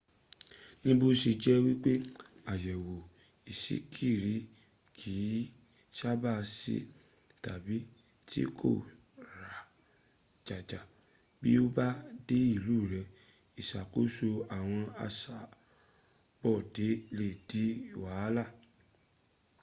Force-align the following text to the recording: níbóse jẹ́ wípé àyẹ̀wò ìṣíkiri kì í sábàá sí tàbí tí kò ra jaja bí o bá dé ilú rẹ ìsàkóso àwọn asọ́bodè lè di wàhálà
níbóse 0.83 1.29
jẹ́ 1.43 1.61
wípé 1.65 1.93
àyẹ̀wò 2.51 2.95
ìṣíkiri 3.51 4.37
kì 4.97 5.11
í 5.37 5.39
sábàá 5.97 6.41
sí 6.57 6.75
tàbí 7.43 7.77
tí 8.29 8.41
kò 8.59 8.71
ra 9.39 9.55
jaja 10.47 10.81
bí 11.41 11.51
o 11.63 11.65
bá 11.75 11.87
dé 12.27 12.37
ilú 12.55 12.75
rẹ 12.91 13.01
ìsàkóso 13.61 14.29
àwọn 14.57 14.81
asọ́bodè 15.05 16.89
lè 17.17 17.27
di 17.49 17.63
wàhálà 18.01 18.43